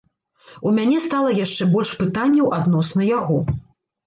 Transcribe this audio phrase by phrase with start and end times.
[0.69, 3.39] У мяне стала яшчэ больш пытанняў адносна яго.